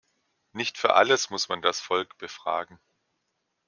Nicht 0.53 0.79
für 0.79 0.95
alles 0.95 1.29
muss 1.29 1.47
man 1.47 1.61
das 1.61 1.79
Volk 1.79 2.17
befragen. 2.17 2.79